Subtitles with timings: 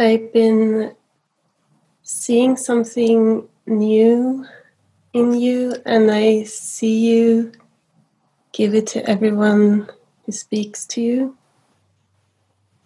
[0.00, 0.94] I've been
[2.02, 4.46] seeing something new
[5.12, 7.50] in you, and I see you
[8.52, 9.90] give it to everyone
[10.24, 11.36] who speaks to you.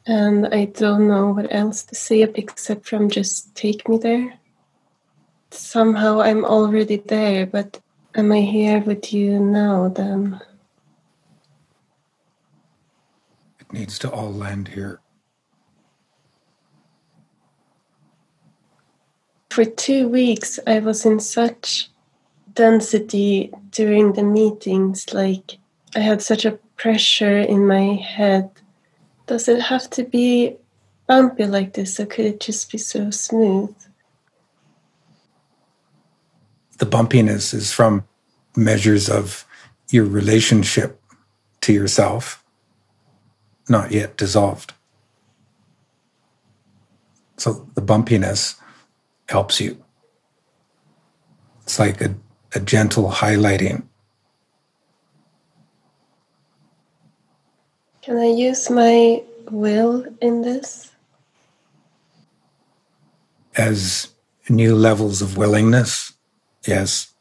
[0.07, 4.39] And I don't know what else to say except from just take me there.
[5.51, 7.79] Somehow I'm already there, but
[8.15, 10.41] am I here with you now then?
[13.61, 15.02] It needs to all land here.
[19.53, 21.91] For two weeks, I was in such
[22.55, 25.59] density during the meetings, like
[25.95, 28.51] I had such a pressure in my head
[29.27, 30.57] does it have to be
[31.07, 33.75] bumpy like this, or could it just be so smooth?
[36.79, 38.05] The bumpiness is from
[38.57, 39.47] measures of
[39.91, 41.01] your relationship
[41.61, 42.43] to yourself,
[43.69, 44.73] not yet dissolved.
[47.37, 48.57] So the bumpiness
[49.33, 49.83] helps you.
[51.63, 52.15] It's like a,
[52.55, 53.83] a gentle highlighting
[58.03, 60.91] Can I use my will in this?
[63.57, 64.09] As
[64.49, 66.13] new levels of willingness,
[66.67, 67.15] yes.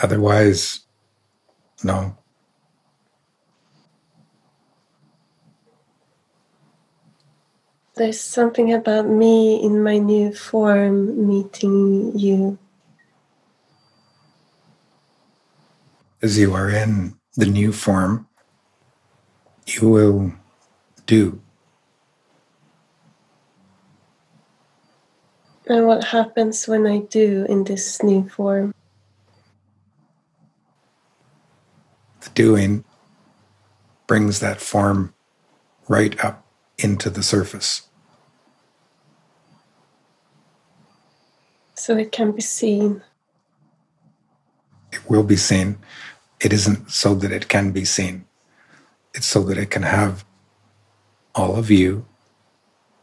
[0.00, 0.80] Otherwise,
[1.82, 2.14] no.
[7.98, 12.56] There's something about me in my new form meeting you.
[16.22, 18.28] As you are in the new form,
[19.66, 20.32] you will
[21.06, 21.40] do.
[25.66, 28.72] And what happens when I do in this new form?
[32.20, 32.84] The doing
[34.06, 35.14] brings that form
[35.88, 36.46] right up
[36.78, 37.87] into the surface.
[41.88, 43.02] So it can be seen.
[44.92, 45.78] It will be seen.
[46.38, 48.26] It isn't so that it can be seen.
[49.14, 50.22] It's so that it can have
[51.34, 52.04] all of you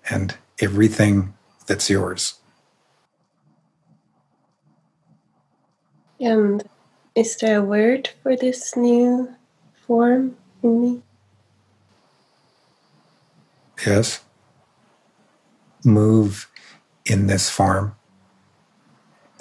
[0.07, 1.33] and everything
[1.65, 2.35] that's yours.
[6.19, 6.63] And
[7.15, 9.33] is there a word for this new
[9.87, 11.01] form in me?
[13.83, 14.23] Yes.
[15.83, 16.47] Move
[17.03, 17.95] in this form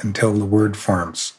[0.01, 1.35] until the word forms.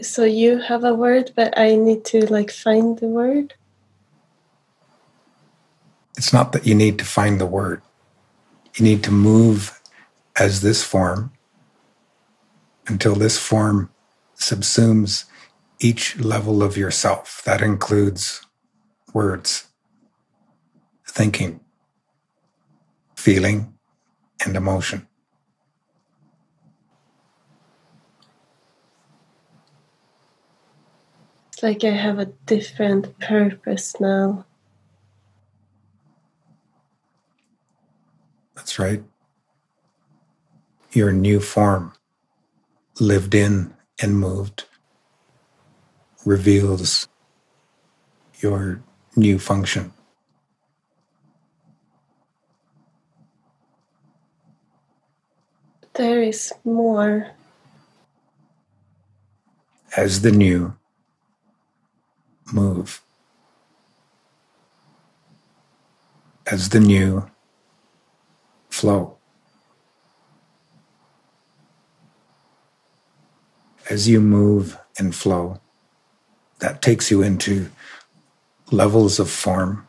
[0.00, 3.54] So you have a word, but I need to like find the word?
[6.16, 7.82] It's not that you need to find the word.
[8.76, 9.80] You need to move
[10.38, 11.32] as this form
[12.86, 13.90] until this form
[14.38, 15.24] subsumes
[15.80, 17.42] each level of yourself.
[17.44, 18.42] That includes
[19.12, 19.68] words,
[21.06, 21.60] thinking,
[23.20, 23.74] feeling,
[24.46, 25.06] and emotion.
[31.52, 34.46] It's like I have a different purpose now.
[38.56, 39.02] That's right.
[40.92, 41.92] Your new form,
[42.98, 44.64] lived in and moved,
[46.24, 47.06] reveals
[48.40, 48.82] your
[49.14, 49.92] new function.
[55.94, 57.32] There is more.
[59.96, 60.76] As the new,
[62.52, 63.02] move
[66.50, 67.30] as the new
[68.68, 69.16] flow.
[73.88, 75.60] As you move and flow,
[76.58, 77.70] that takes you into
[78.70, 79.86] levels of form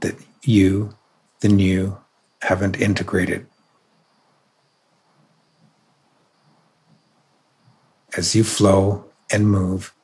[0.00, 0.94] that you,
[1.40, 1.98] the new,
[2.42, 3.46] haven't integrated.
[8.18, 9.94] As you flow and move,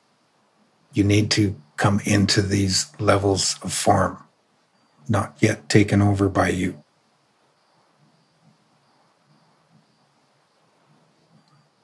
[0.93, 4.23] you need to come into these levels of form,
[5.09, 6.81] not yet taken over by you.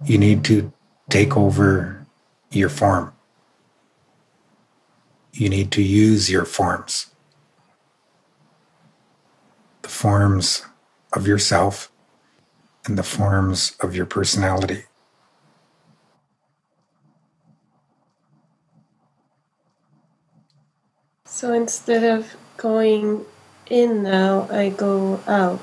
[0.05, 0.71] You need to
[1.09, 2.07] take over
[2.49, 3.13] your form.
[5.33, 7.07] You need to use your forms.
[9.81, 10.65] The forms
[11.11, 11.91] of yourself
[12.85, 14.85] and the forms of your personality.
[21.51, 23.25] So instead of going
[23.67, 25.59] in now, I go out.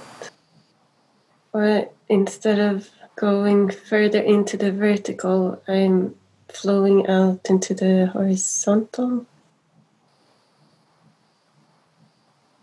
[1.55, 6.15] Or instead of going further into the vertical, I'm
[6.51, 9.25] flowing out into the horizontal.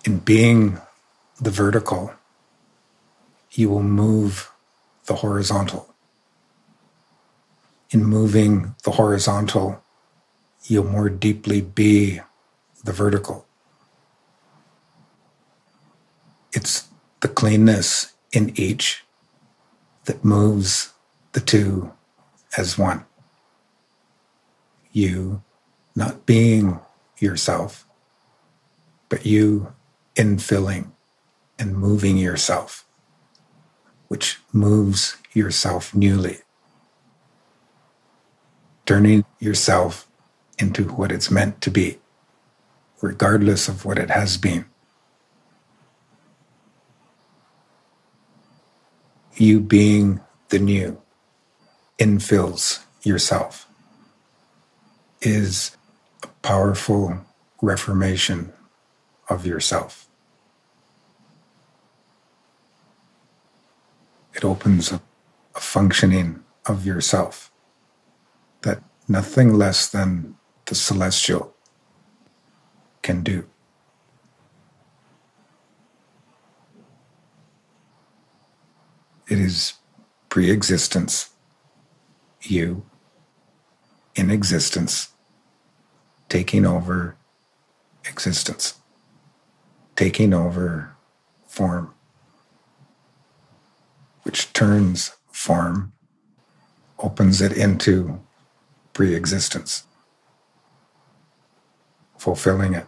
[0.06, 0.80] In being
[1.42, 2.14] the vertical,
[3.54, 4.52] you will move
[5.08, 5.96] the horizontal.
[7.90, 9.82] In moving the horizontal,
[10.66, 12.22] you'll more deeply be
[12.86, 13.46] the vertical.
[16.54, 16.88] It's
[17.22, 19.04] the cleanness in each
[20.06, 20.94] that moves
[21.34, 21.92] the two
[22.58, 23.06] as one.
[24.92, 25.44] You
[25.96, 26.80] not being
[27.20, 27.88] yourself,
[29.10, 29.74] but you
[30.16, 30.92] infilling
[31.58, 32.86] and moving yourself,
[34.08, 36.40] which moves yourself newly,
[38.86, 40.08] turning yourself
[40.60, 41.98] into what it's meant to be,
[43.02, 44.66] regardless of what it has been.
[49.36, 51.02] You being the new
[52.00, 53.68] infills yourself
[55.22, 55.78] is
[56.24, 57.26] a powerful
[57.62, 58.54] reformation
[59.30, 60.08] of yourself.
[64.34, 65.02] It opens a,
[65.56, 67.52] a functioning of yourself
[68.64, 71.55] that nothing less than the celestial
[73.06, 73.48] can do.
[79.30, 79.74] It is
[80.28, 81.30] pre existence,
[82.42, 82.84] you
[84.16, 85.10] in existence,
[86.30, 87.16] taking over
[88.06, 88.74] existence,
[89.96, 90.96] taking over
[91.48, 91.94] form,
[94.24, 95.94] which turns form,
[96.98, 98.20] opens it into
[98.94, 99.84] pre existence,
[102.18, 102.88] fulfilling it.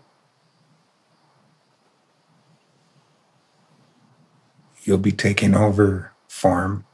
[4.87, 6.85] You'll be taking over form,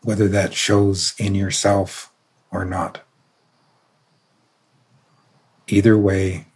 [0.00, 2.10] whether that shows in yourself
[2.50, 3.02] or not.
[5.66, 6.46] Either way,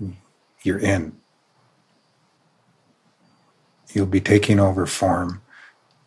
[0.63, 1.19] you're in.
[3.93, 5.43] You'll be taking over form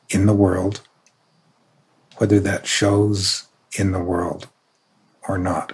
[0.09, 0.81] in the world,
[2.17, 3.43] whether that shows
[3.77, 4.49] in the world
[5.29, 5.73] or not.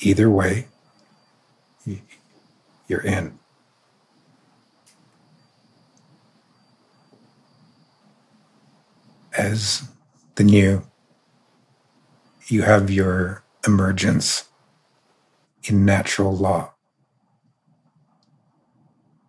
[0.00, 0.66] Either way,
[2.88, 3.38] you're in.
[9.36, 9.88] As
[10.36, 10.84] the new,
[12.46, 14.44] you have your emergence
[15.64, 16.72] in natural law.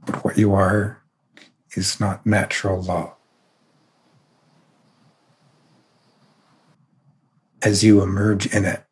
[0.05, 1.01] But what you are
[1.75, 3.15] is not natural law.
[7.63, 8.83] As you emerge in it,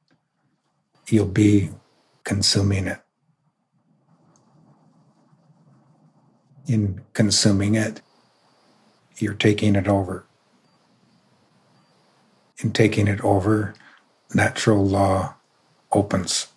[1.08, 1.70] you'll be
[2.24, 3.00] consuming it.
[6.66, 8.02] In consuming it,
[9.20, 10.26] you're taking it over.
[12.64, 13.74] In taking it over,
[14.34, 15.36] natural law
[15.92, 16.48] opens.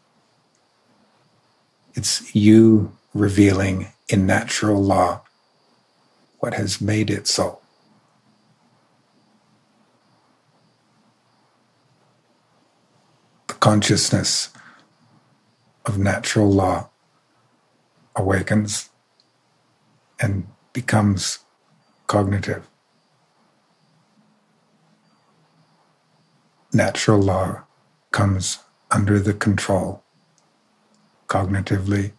[1.94, 5.22] It's you revealing in natural law
[6.38, 7.58] what has made it so.
[13.48, 14.50] The consciousness
[15.86, 16.88] of natural law
[18.14, 18.90] awakens
[20.20, 21.40] and becomes
[22.06, 22.68] cognitive.
[26.72, 27.64] Natural law
[28.10, 28.58] comes
[28.90, 30.02] under the control
[31.28, 32.12] cognitively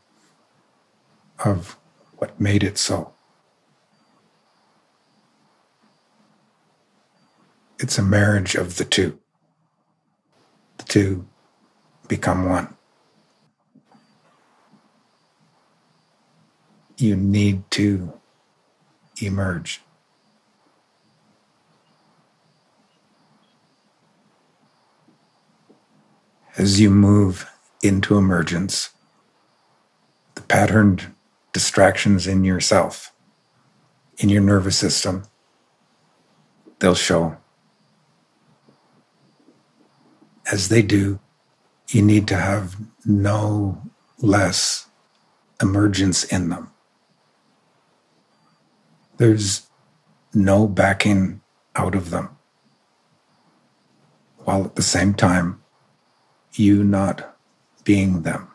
[1.43, 1.77] of
[2.17, 3.13] what made it so.
[7.79, 9.19] It's a marriage of the two.
[10.77, 11.27] The two
[12.07, 12.75] become one.
[16.97, 18.13] You need to
[19.21, 19.81] emerge.
[26.57, 27.47] As you move
[27.83, 28.89] into emergence,
[30.33, 31.13] the patterned
[31.53, 33.13] distractions in yourself,
[34.17, 35.25] in your nervous system,
[36.79, 37.37] they'll show.
[40.51, 41.19] As they do,
[41.89, 43.79] you need to have no
[44.17, 44.87] less
[45.61, 46.71] emergence in them.
[49.17, 49.67] There's
[50.33, 51.41] no backing
[51.75, 52.29] out of them.
[54.37, 55.61] While at the same time,
[56.59, 57.37] you not
[57.83, 58.49] being them.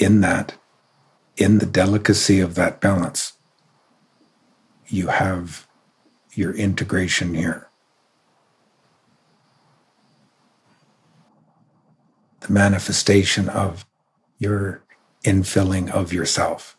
[0.00, 0.54] in that,
[1.36, 3.34] in the delicacy of that balance,
[4.88, 5.68] you have
[6.34, 7.68] your integration here.
[12.40, 13.84] The manifestation of
[14.38, 14.82] your
[15.22, 16.78] infilling of yourself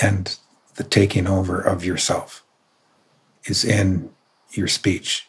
[0.00, 0.36] and
[0.74, 2.44] the taking over of yourself
[3.44, 4.10] is in
[4.52, 5.28] your speech.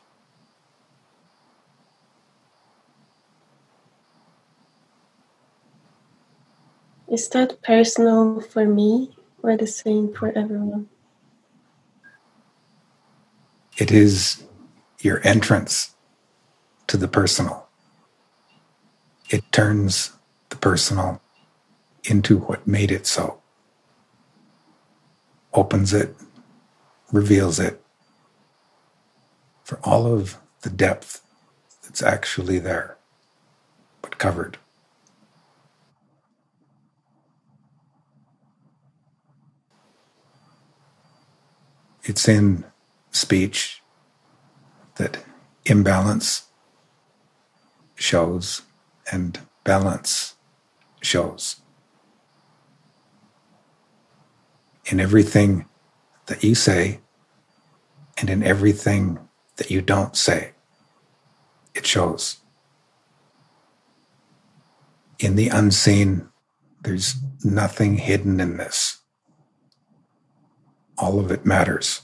[7.08, 10.90] Is that personal for me or the same for everyone?
[13.78, 14.44] It is
[15.02, 15.96] your entrance
[16.88, 17.68] to the personal.
[19.30, 20.14] It turns
[20.50, 21.22] the personal
[22.04, 23.42] into what made it so,
[25.54, 26.16] opens it,
[27.12, 27.82] reveals it
[29.70, 31.22] for all of the depth
[31.84, 32.98] that's actually there,
[34.02, 34.58] but covered.
[42.04, 42.66] It's in
[43.12, 43.84] speech
[44.96, 45.24] that
[45.68, 46.48] imbalance
[47.94, 48.64] shows
[49.12, 50.34] and balance
[51.00, 51.58] shows.
[54.86, 55.66] In everything
[56.26, 57.02] that you say
[58.18, 59.29] and in everything
[59.60, 60.52] that you don't say,
[61.76, 62.38] it shows.
[65.20, 66.30] In the unseen,
[66.82, 69.00] there's nothing hidden in this.
[70.98, 72.02] All of it matters.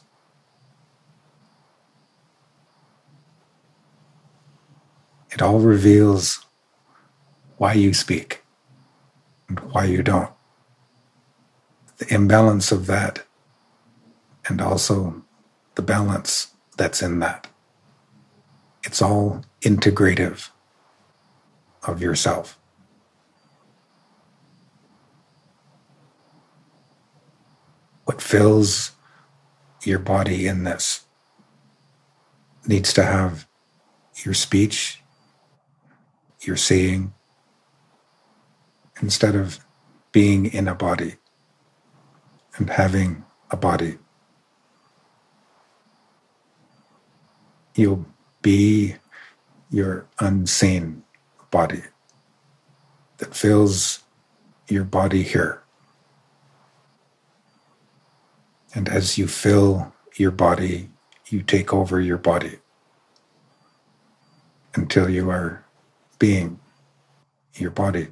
[5.32, 6.46] It all reveals
[7.56, 8.44] why you speak
[9.48, 10.32] and why you don't.
[12.00, 13.24] The imbalance of that,
[14.50, 15.24] and also
[15.76, 17.48] the balance that's in that.
[18.84, 20.50] It's all integrative
[21.84, 22.60] of yourself.
[28.06, 28.92] What fills
[29.84, 31.06] your body in this
[32.68, 33.48] needs to have
[34.24, 35.02] your speech
[36.42, 37.14] you're seeing
[39.02, 39.60] instead of
[40.12, 41.16] being in a body
[42.58, 43.98] and having a body.
[47.76, 48.06] You'll
[48.42, 48.96] be
[49.70, 51.04] your unseen
[51.52, 51.84] body
[53.18, 54.04] that fills
[54.70, 55.62] your body here.
[58.74, 60.90] And as you fill your body,
[61.28, 62.60] you take over your body
[64.74, 65.66] until you are
[66.20, 66.60] being,
[67.56, 68.08] your body.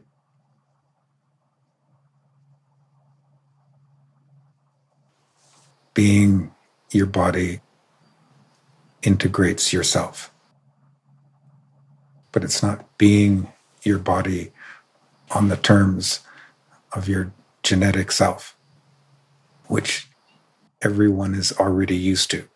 [5.94, 6.52] Being
[6.92, 7.62] your body
[9.04, 10.32] integrates yourself.
[12.32, 13.52] But it's not being
[13.84, 14.52] your body
[15.32, 16.22] on the terms
[16.92, 17.32] of your
[17.62, 18.56] genetic self,
[19.68, 20.08] which
[20.82, 22.48] everyone is already used to.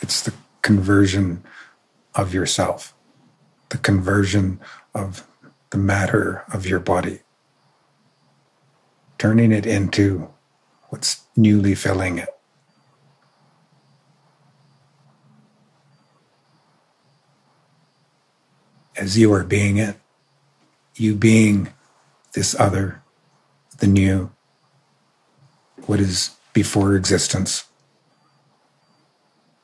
[0.00, 1.44] It's the conversion
[2.14, 2.94] of yourself
[3.70, 4.60] the conversion
[4.94, 5.26] of
[5.70, 7.20] the matter of your body,
[9.16, 10.28] turning it into
[10.88, 12.39] what's newly filling it.
[19.00, 19.96] As you are being it,
[20.94, 21.72] you being
[22.34, 23.02] this other,
[23.78, 24.30] the new,
[25.86, 27.64] what is before existence,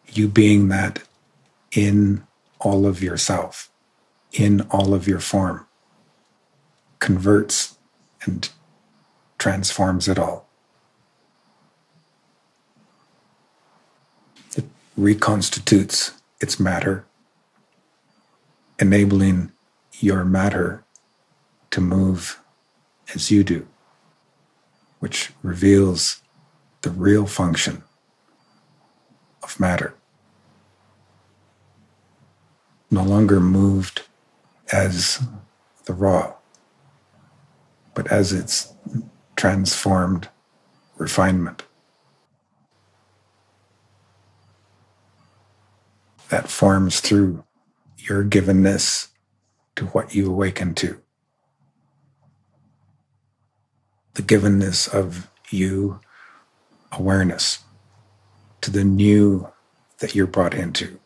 [0.08, 1.04] you being that
[1.70, 2.26] in
[2.58, 3.70] all of yourself
[4.36, 5.66] in all of your form,
[6.98, 7.78] converts
[8.22, 8.50] and
[9.38, 10.46] transforms it all.
[14.56, 14.64] It
[14.96, 17.04] reconstitutes its matter,
[18.78, 19.52] enabling
[20.00, 20.84] your matter
[21.70, 22.40] to move
[23.14, 23.66] as you do,
[24.98, 26.22] which reveals
[26.82, 27.82] the real function
[29.42, 29.94] of matter.
[32.90, 34.02] No longer moved
[34.72, 35.26] as
[35.86, 36.34] the raw,
[37.94, 38.74] but as its
[39.36, 40.28] transformed
[40.96, 41.62] refinement.
[46.28, 47.44] That forms through
[48.08, 49.08] your givenness
[49.76, 51.00] to what you awaken to.
[54.14, 56.00] The givenness of you
[56.92, 57.60] awareness
[58.62, 59.48] to the new
[59.98, 60.98] that you're brought into.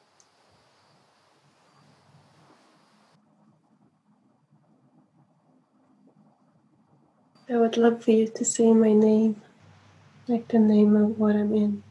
[7.49, 9.43] I would love for you to say my name,
[10.29, 11.83] like the name of what I'm in.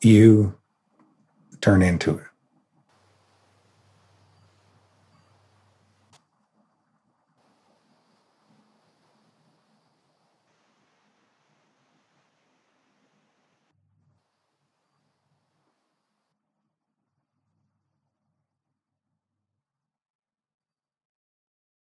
[0.00, 0.54] You
[1.62, 2.31] turn into it.